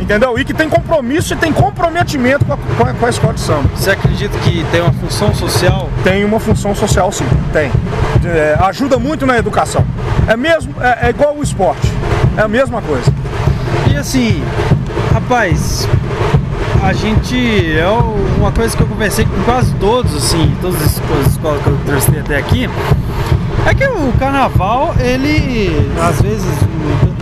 entendeu? 0.00 0.38
E 0.38 0.44
que 0.44 0.54
tem 0.54 0.68
compromisso 0.68 1.34
e 1.34 1.36
tem 1.36 1.52
comprometimento 1.52 2.44
com 2.44 2.52
a, 2.52 2.56
com 2.56 2.84
a, 2.84 2.94
com 2.94 3.06
a 3.06 3.10
escola 3.10 3.34
de 3.34 3.40
samba. 3.40 3.68
Você 3.74 3.90
acredita 3.90 4.38
que 4.38 4.64
tem 4.70 4.80
uma 4.80 4.92
função 4.92 5.34
social? 5.34 5.90
Tem 6.04 6.24
uma 6.24 6.38
função 6.38 6.72
social 6.72 7.10
sim, 7.10 7.26
tem. 7.52 7.72
É, 8.24 8.56
ajuda 8.60 9.00
muito 9.00 9.26
na 9.26 9.36
educação. 9.36 9.84
É 10.28 10.36
mesmo, 10.36 10.74
é, 10.80 11.08
é 11.08 11.10
igual 11.10 11.36
o 11.36 11.42
esporte, 11.42 11.92
é 12.36 12.42
a 12.42 12.48
mesma 12.48 12.80
coisa. 12.80 13.12
E 13.92 13.96
assim, 13.96 14.42
rapaz, 15.12 15.88
a 16.82 16.92
gente. 16.92 17.36
É 17.76 17.88
uma 18.38 18.52
coisa 18.52 18.76
que 18.76 18.82
eu 18.82 18.86
conversei 18.86 19.24
com 19.24 19.42
quase 19.44 19.74
todos, 19.74 20.14
assim, 20.14 20.54
todas 20.60 20.80
as 20.82 20.96
escolas 21.26 21.62
que 21.62 21.66
eu 21.68 21.78
trouxe 21.86 22.18
até 22.18 22.36
aqui. 22.36 22.68
É 23.66 23.74
que 23.74 23.84
o 23.84 24.12
carnaval, 24.18 24.94
ele 24.98 25.90
às 26.00 26.20
vezes 26.22 26.48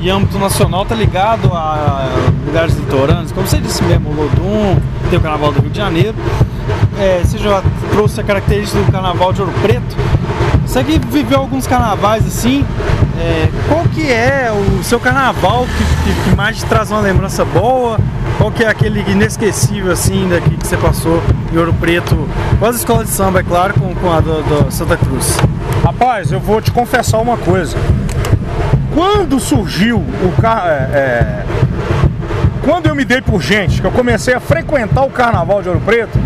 em 0.00 0.08
âmbito 0.08 0.38
nacional 0.38 0.84
tá 0.84 0.94
ligado 0.94 1.52
a 1.52 2.08
lugares 2.46 2.74
litorâneos, 2.76 3.32
como 3.32 3.46
você 3.46 3.58
disse 3.58 3.82
mesmo, 3.82 4.10
Lodum, 4.10 4.78
tem 5.10 5.18
o 5.18 5.22
carnaval 5.22 5.52
do 5.52 5.60
Rio 5.60 5.70
de 5.70 5.78
Janeiro. 5.78 6.14
É, 6.98 7.20
você 7.24 7.38
já 7.38 7.62
trouxe 7.90 8.20
a 8.20 8.24
característica 8.24 8.80
do 8.80 8.92
carnaval 8.92 9.32
de 9.32 9.40
Ouro 9.40 9.52
Preto. 9.60 9.96
Você 10.64 10.84
que 10.84 10.98
viveu 10.98 11.40
alguns 11.40 11.66
carnavais 11.66 12.26
assim, 12.26 12.64
é, 13.18 13.48
qual 13.68 13.84
que 13.84 14.06
é 14.10 14.52
o 14.52 14.84
seu 14.84 15.00
carnaval 15.00 15.66
que, 15.66 16.12
que, 16.12 16.30
que, 16.30 16.36
mais 16.36 16.58
te 16.58 16.64
traz 16.66 16.90
uma 16.90 17.00
lembrança 17.00 17.44
boa? 17.44 17.98
Qual 18.38 18.52
que 18.52 18.62
é 18.62 18.68
aquele 18.68 19.00
inesquecível 19.10 19.90
assim 19.90 20.28
daqui 20.28 20.56
que 20.56 20.64
você 20.64 20.76
passou 20.76 21.20
em 21.52 21.58
Ouro 21.58 21.74
Preto? 21.74 22.16
Com 22.60 22.66
as 22.66 22.76
escolas 22.76 23.08
de 23.08 23.12
samba, 23.12 23.40
é 23.40 23.42
claro, 23.42 23.74
com, 23.74 23.92
com 23.96 24.12
a 24.12 24.20
do 24.20 24.70
Santa 24.70 24.96
Cruz. 24.96 25.36
Rapaz, 25.82 26.30
eu 26.30 26.38
vou 26.38 26.62
te 26.62 26.70
confessar 26.70 27.18
uma 27.18 27.36
coisa. 27.36 27.76
Quando 28.94 29.40
surgiu 29.40 29.98
o 29.98 30.40
carro. 30.40 30.68
É, 30.68 30.72
é, 30.72 31.44
quando 32.62 32.86
eu 32.86 32.94
me 32.94 33.04
dei 33.04 33.20
por 33.20 33.42
gente, 33.42 33.80
que 33.80 33.86
eu 33.86 33.90
comecei 33.90 34.34
a 34.34 34.40
frequentar 34.40 35.02
o 35.02 35.10
carnaval 35.10 35.60
de 35.60 35.68
Ouro 35.68 35.80
Preto, 35.80 36.16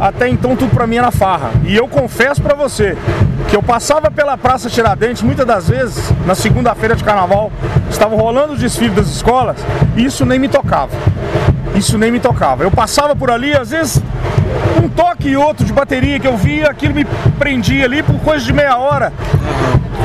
até 0.00 0.28
então 0.28 0.56
tudo 0.56 0.74
pra 0.74 0.86
mim 0.86 0.96
era 0.96 1.10
farra. 1.10 1.50
E 1.64 1.76
eu 1.76 1.86
confesso 1.86 2.40
pra 2.40 2.54
você 2.54 2.96
que 3.48 3.54
eu 3.54 3.62
passava 3.62 4.10
pela 4.10 4.38
Praça 4.38 4.70
Tiradentes, 4.70 5.22
muitas 5.22 5.46
das 5.46 5.68
vezes, 5.68 6.12
na 6.24 6.34
segunda-feira 6.34 6.96
de 6.96 7.04
carnaval, 7.04 7.52
estavam 7.90 8.16
rolando 8.16 8.54
o 8.54 8.56
desfile 8.56 8.94
das 8.94 9.08
escolas, 9.08 9.56
e 9.96 10.04
isso 10.04 10.24
nem 10.24 10.38
me 10.38 10.48
tocava. 10.48 10.92
Isso 11.74 11.98
nem 11.98 12.10
me 12.10 12.20
tocava. 12.20 12.62
Eu 12.62 12.70
passava 12.70 13.14
por 13.14 13.30
ali, 13.30 13.52
às 13.52 13.70
vezes, 13.70 14.02
um 14.82 14.88
toque 14.88 15.28
e 15.28 15.36
outro 15.36 15.64
de 15.64 15.72
bateria 15.72 16.18
que 16.18 16.26
eu 16.26 16.36
via, 16.36 16.70
aquilo 16.70 16.94
me 16.94 17.04
prendia 17.38 17.84
ali 17.84 18.02
por 18.02 18.18
coisa 18.20 18.44
de 18.44 18.52
meia 18.52 18.76
hora. 18.78 19.12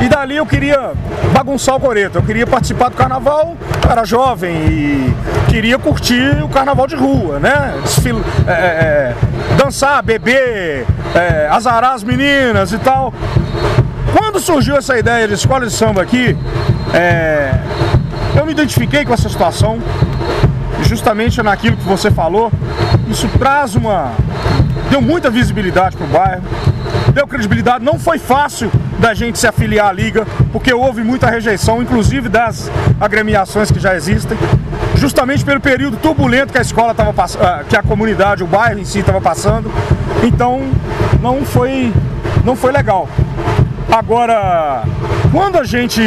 E 0.02 0.08
dali 0.08 0.36
eu 0.36 0.46
queria 0.46 0.92
bagunçar 1.32 1.76
o 1.76 1.80
coreto, 1.80 2.18
eu 2.18 2.22
queria 2.22 2.46
participar 2.46 2.90
do 2.90 2.96
carnaval, 2.96 3.56
era 3.90 4.04
jovem 4.04 4.54
e 4.66 5.14
queria 5.48 5.78
curtir 5.78 6.42
o 6.42 6.48
carnaval 6.48 6.86
de 6.86 6.96
rua, 6.96 7.38
né? 7.38 7.74
Desfil, 7.82 8.22
é, 8.46 8.50
é, 8.50 8.54
é 8.54 9.14
dançar, 9.56 10.02
beber, 10.02 10.86
é, 11.14 11.48
azarar 11.50 11.94
as 11.94 12.04
meninas 12.04 12.72
e 12.72 12.78
tal. 12.78 13.12
Quando 14.12 14.38
surgiu 14.38 14.76
essa 14.76 14.98
ideia 14.98 15.26
de 15.26 15.34
escola 15.34 15.66
de 15.66 15.72
samba 15.72 16.02
aqui, 16.02 16.36
é, 16.92 17.52
eu 18.36 18.44
me 18.44 18.52
identifiquei 18.52 19.04
com 19.04 19.14
essa 19.14 19.28
situação, 19.28 19.78
justamente 20.82 21.42
naquilo 21.42 21.76
que 21.76 21.84
você 21.84 22.10
falou. 22.10 22.52
Isso 23.08 23.28
traz 23.38 23.74
uma. 23.74 24.12
deu 24.90 25.00
muita 25.00 25.30
visibilidade 25.30 25.96
para 25.96 26.06
o 26.06 26.08
bairro, 26.08 26.42
deu 27.12 27.26
credibilidade. 27.26 27.84
Não 27.84 27.98
foi 27.98 28.18
fácil 28.18 28.70
da 28.98 29.14
gente 29.14 29.38
se 29.38 29.46
afiliar 29.46 29.88
à 29.88 29.92
liga, 29.92 30.26
porque 30.52 30.72
houve 30.72 31.02
muita 31.02 31.28
rejeição, 31.28 31.82
inclusive 31.82 32.28
das 32.28 32.70
agremiações 33.00 33.70
que 33.70 33.78
já 33.78 33.94
existem, 33.94 34.36
justamente 34.96 35.44
pelo 35.44 35.60
período 35.60 35.96
turbulento 35.96 36.52
que 36.52 36.58
a 36.58 36.62
escola 36.62 36.92
estava 36.92 37.12
passando, 37.12 37.42
ah, 37.44 37.64
que 37.68 37.76
a 37.76 37.82
comunidade, 37.82 38.42
o 38.42 38.46
bairro 38.46 38.78
em 38.78 38.84
si 38.84 39.00
estava 39.00 39.20
passando. 39.20 39.70
Então 40.22 40.62
não 41.20 41.44
foi, 41.44 41.92
não 42.44 42.56
foi 42.56 42.72
legal. 42.72 43.08
Agora, 43.90 44.82
quando 45.30 45.58
a 45.58 45.64
gente, 45.64 46.02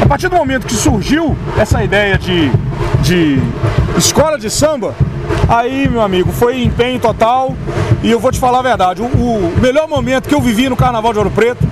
a 0.00 0.06
partir 0.06 0.28
do 0.28 0.36
momento 0.36 0.66
que 0.66 0.74
surgiu 0.74 1.36
essa 1.58 1.82
ideia 1.82 2.16
de, 2.16 2.50
de 3.02 3.38
escola 3.96 4.38
de 4.38 4.48
samba, 4.50 4.94
aí, 5.52 5.88
meu 5.88 6.02
amigo, 6.02 6.32
foi 6.32 6.62
empenho 6.62 6.98
total. 6.98 7.54
E 8.02 8.10
eu 8.10 8.18
vou 8.18 8.32
te 8.32 8.38
falar 8.38 8.58
a 8.58 8.62
verdade, 8.62 9.00
o, 9.00 9.04
o 9.04 9.54
melhor 9.60 9.86
momento 9.88 10.28
que 10.28 10.34
eu 10.34 10.40
vivi 10.40 10.68
no 10.68 10.76
Carnaval 10.76 11.12
de 11.12 11.18
Ouro 11.18 11.30
Preto 11.30 11.64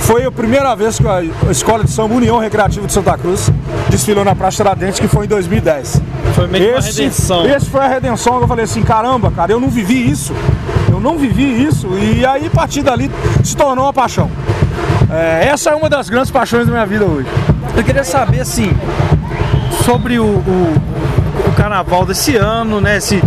foi 0.00 0.24
a 0.24 0.30
primeira 0.30 0.74
vez 0.74 0.98
que 0.98 1.06
a 1.06 1.22
Escola 1.50 1.84
de 1.84 1.90
Samba 1.90 2.14
União 2.14 2.38
Recreativa 2.38 2.86
de 2.86 2.92
Santa 2.92 3.16
Cruz 3.18 3.50
desfilou 3.90 4.24
na 4.24 4.34
Praça 4.34 4.56
Tiradentes, 4.56 4.98
que 4.98 5.08
foi 5.08 5.26
em 5.26 5.28
2010. 5.28 6.00
Foi 6.34 6.46
meio 6.46 6.76
esse, 6.76 6.88
uma 6.88 6.96
redenção. 6.96 7.46
Esse 7.46 7.66
foi 7.66 7.80
a 7.80 7.88
redenção 7.88 8.38
que 8.38 8.44
eu 8.44 8.48
falei 8.48 8.64
assim, 8.64 8.82
caramba, 8.82 9.30
cara, 9.30 9.52
eu 9.52 9.60
não 9.60 9.68
vivi 9.68 10.10
isso. 10.10 10.32
Eu 10.90 11.00
não 11.00 11.18
vivi 11.18 11.64
isso. 11.64 11.88
E 11.98 12.24
aí, 12.24 12.46
a 12.46 12.50
partir 12.50 12.82
dali, 12.82 13.10
se 13.42 13.56
tornou 13.56 13.84
uma 13.84 13.92
paixão. 13.92 14.30
É, 15.10 15.48
essa 15.48 15.70
é 15.70 15.74
uma 15.74 15.88
das 15.88 16.08
grandes 16.08 16.30
paixões 16.30 16.66
da 16.66 16.72
minha 16.72 16.86
vida 16.86 17.04
hoje. 17.04 17.28
Eu 17.76 17.84
queria 17.84 18.04
saber, 18.04 18.40
assim, 18.40 18.70
sobre 19.84 20.18
o, 20.18 20.24
o 20.24 20.74
carnaval 21.56 22.04
desse 22.04 22.36
ano, 22.36 22.80
né? 22.80 23.00
Se, 23.00 23.22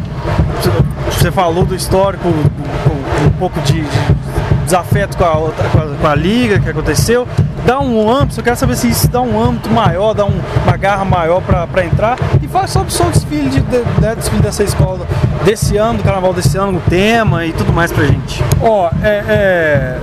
você 1.11 1.31
falou 1.31 1.65
do 1.65 1.75
histórico, 1.75 2.27
um, 2.27 3.29
pouco 3.39 3.59
de, 3.61 3.81
de 3.81 4.63
desafeto 4.63 5.17
com 5.17 5.23
a, 5.23 5.31
com 5.31 5.79
a, 5.79 5.95
com 5.99 6.07
a, 6.07 6.15
liga 6.15 6.59
que 6.59 6.69
aconteceu, 6.69 7.27
dá 7.65 7.79
um 7.79 8.09
âmbito, 8.09 8.39
eu 8.39 8.43
quero 8.43 8.55
saber 8.55 8.75
se 8.75 8.87
isso 8.87 9.09
dá 9.09 9.19
um 9.19 9.41
âmbito 9.41 9.69
maior, 9.69 10.13
dá 10.13 10.25
um, 10.25 10.39
uma 10.63 10.77
garra 10.77 11.03
maior 11.03 11.41
para 11.41 11.83
entrar. 11.83 12.17
E 12.41 12.47
fala 12.47 12.67
sobre 12.67 12.89
o 12.89 12.91
seu 12.91 13.09
desfile, 13.09 13.49
de, 13.49 13.61
de, 13.61 13.83
de, 13.83 14.15
desfile 14.15 14.41
dessa 14.41 14.63
escola 14.63 15.05
desse 15.43 15.77
ano, 15.77 15.97
do 15.97 16.03
carnaval 16.03 16.33
desse 16.33 16.57
ano, 16.57 16.77
o 16.77 16.89
tema 16.89 17.45
e 17.45 17.53
tudo 17.53 17.73
mais 17.73 17.91
pra 17.91 18.05
gente. 18.05 18.43
Ó, 18.61 18.87
oh, 18.87 19.05
é, 19.05 19.23
é, 19.27 19.99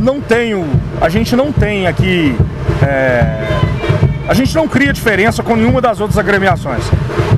não 0.00 0.20
tenho, 0.20 0.68
a 1.00 1.08
gente 1.08 1.34
não 1.34 1.50
tem 1.50 1.86
aqui. 1.86 2.36
É, 2.82 3.48
a 4.26 4.32
gente 4.32 4.54
não 4.54 4.66
cria 4.66 4.92
diferença 4.92 5.42
com 5.42 5.54
nenhuma 5.54 5.80
das 5.80 6.00
outras 6.00 6.18
agremiações. 6.18 6.82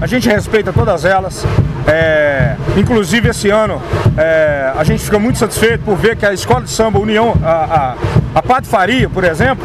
A 0.00 0.06
gente 0.06 0.28
respeita 0.28 0.72
todas 0.72 1.04
elas. 1.04 1.44
É, 1.86 2.56
inclusive 2.76 3.28
esse 3.28 3.48
ano 3.48 3.80
é, 4.16 4.72
a 4.76 4.82
gente 4.82 5.04
fica 5.04 5.18
muito 5.18 5.38
satisfeito 5.38 5.84
por 5.84 5.96
ver 5.96 6.16
que 6.16 6.26
a 6.26 6.32
Escola 6.32 6.62
de 6.62 6.70
Samba 6.70 6.98
União, 6.98 7.34
a, 7.44 7.94
a, 8.34 8.38
a 8.38 9.08
por 9.08 9.24
exemplo, 9.24 9.64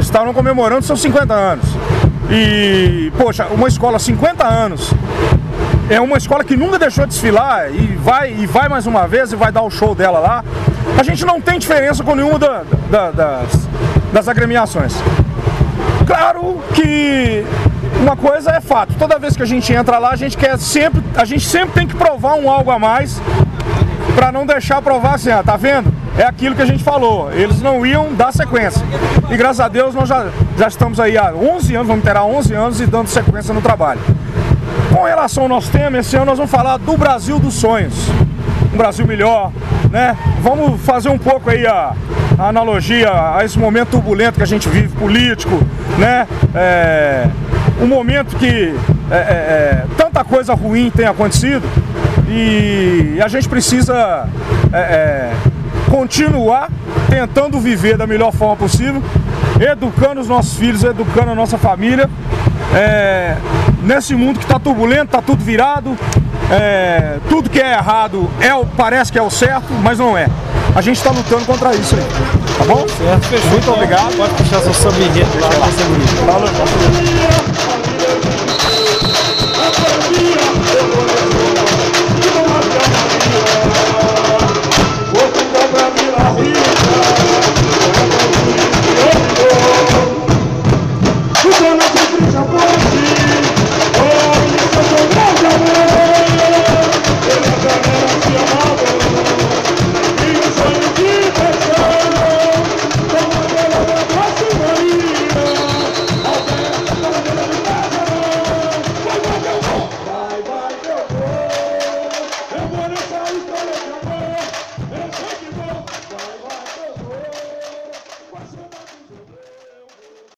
estavam 0.00 0.34
comemorando 0.34 0.82
seus 0.82 1.00
50 1.00 1.32
anos. 1.32 1.64
E, 2.30 3.12
poxa, 3.16 3.46
uma 3.50 3.68
escola 3.68 3.98
50 3.98 4.46
anos 4.46 4.92
é 5.90 6.00
uma 6.00 6.16
escola 6.16 6.42
que 6.44 6.56
nunca 6.56 6.78
deixou 6.78 7.04
de 7.04 7.10
desfilar 7.10 7.70
e 7.70 7.96
vai, 7.96 8.32
e 8.32 8.46
vai 8.46 8.68
mais 8.68 8.86
uma 8.86 9.06
vez 9.06 9.32
e 9.32 9.36
vai 9.36 9.52
dar 9.52 9.62
o 9.62 9.70
show 9.70 9.94
dela 9.94 10.18
lá. 10.18 10.44
A 10.98 11.02
gente 11.02 11.24
não 11.24 11.40
tem 11.40 11.58
diferença 11.58 12.02
com 12.02 12.14
nenhuma 12.14 12.38
da, 12.38 12.62
da, 12.90 13.10
das, 13.10 13.68
das 14.12 14.28
agremiações. 14.28 14.94
Claro 16.06 16.60
que 16.74 17.44
uma 18.02 18.16
coisa 18.16 18.50
é 18.50 18.60
fato, 18.60 18.94
toda 18.98 19.18
vez 19.18 19.36
que 19.36 19.42
a 19.42 19.46
gente 19.46 19.72
entra 19.72 19.98
lá, 19.98 20.10
a 20.10 20.16
gente 20.16 20.36
quer 20.36 20.58
sempre, 20.58 21.02
a 21.16 21.24
gente 21.24 21.46
sempre 21.46 21.72
tem 21.72 21.86
que 21.86 21.94
provar 21.94 22.34
um 22.34 22.50
algo 22.50 22.70
a 22.70 22.78
mais 22.78 23.20
para 24.16 24.32
não 24.32 24.44
deixar 24.44 24.82
provar 24.82 25.14
assim, 25.14 25.30
ah, 25.30 25.42
tá 25.42 25.56
vendo? 25.56 25.92
É 26.18 26.24
aquilo 26.24 26.54
que 26.54 26.62
a 26.62 26.66
gente 26.66 26.82
falou, 26.82 27.32
eles 27.32 27.62
não 27.62 27.86
iam 27.86 28.12
dar 28.12 28.32
sequência. 28.32 28.84
E 29.30 29.36
graças 29.36 29.60
a 29.60 29.68
Deus 29.68 29.94
nós 29.94 30.08
já, 30.08 30.26
já 30.58 30.66
estamos 30.66 30.98
aí 30.98 31.16
há 31.16 31.32
11 31.32 31.74
anos, 31.76 31.86
vamos 31.86 32.04
ter 32.04 32.16
11 32.16 32.54
anos 32.54 32.80
e 32.80 32.86
dando 32.86 33.06
sequência 33.06 33.54
no 33.54 33.62
trabalho. 33.62 34.00
Com 34.92 35.04
relação 35.04 35.44
ao 35.44 35.48
nosso 35.48 35.70
tema, 35.70 35.98
esse 35.98 36.16
ano 36.16 36.26
nós 36.26 36.36
vamos 36.36 36.50
falar 36.50 36.78
do 36.78 36.96
Brasil 36.96 37.38
dos 37.38 37.54
sonhos. 37.54 37.94
Um 38.72 38.76
Brasil 38.76 39.06
melhor, 39.06 39.52
né? 39.90 40.16
Vamos 40.40 40.80
fazer 40.82 41.08
um 41.08 41.18
pouco 41.18 41.48
aí 41.48 41.66
a, 41.66 41.94
a 42.38 42.48
analogia 42.48 43.10
a 43.36 43.44
esse 43.44 43.58
momento 43.58 43.90
turbulento 43.90 44.36
que 44.36 44.42
a 44.42 44.46
gente 44.46 44.68
vive, 44.68 44.88
político, 44.96 45.58
né? 45.98 46.26
É, 46.54 47.28
um 47.82 47.86
momento 47.86 48.36
que 48.36 48.74
é, 49.10 49.14
é, 49.14 49.16
é, 49.16 49.84
tanta 49.96 50.22
coisa 50.22 50.54
ruim 50.54 50.90
tem 50.90 51.04
acontecido 51.04 51.68
e 52.28 53.18
a 53.22 53.26
gente 53.26 53.48
precisa 53.48 54.28
é, 54.72 54.78
é, 54.78 55.32
continuar 55.90 56.70
tentando 57.10 57.58
viver 57.58 57.96
da 57.98 58.06
melhor 58.06 58.32
forma 58.32 58.56
possível, 58.56 59.02
educando 59.60 60.20
os 60.20 60.28
nossos 60.28 60.56
filhos, 60.56 60.84
educando 60.84 61.32
a 61.32 61.34
nossa 61.34 61.58
família. 61.58 62.08
É, 62.74 63.36
nesse 63.82 64.14
mundo 64.14 64.38
que 64.38 64.44
está 64.44 64.58
turbulento, 64.58 65.06
está 65.06 65.20
tudo 65.20 65.44
virado, 65.44 65.98
tudo 67.28 67.50
que 67.50 67.60
é 67.60 67.72
errado 67.72 68.30
é, 68.40 68.50
parece 68.76 69.10
que 69.10 69.18
é 69.18 69.22
o 69.22 69.28
certo, 69.28 69.72
mas 69.82 69.98
não 69.98 70.16
é. 70.16 70.28
A 70.74 70.80
gente 70.80 70.96
está 70.96 71.10
lutando 71.10 71.44
contra 71.44 71.74
isso 71.74 71.94
aí. 71.94 72.02
Tá 72.56 72.64
bom? 72.64 72.86
Certo, 72.88 73.24
fechou. 73.26 73.50
Muito 73.50 73.70
obrigado. 73.72 74.16
Pode 74.16 74.32
puxar 74.34 74.60
seu 74.60 74.72
samba 74.72 74.98
enredo 74.98 75.38
lá, 75.40 75.48
vai 75.48 75.70
ser 75.72 75.84
bonito. 75.84 76.24
Valeu. 76.24 77.41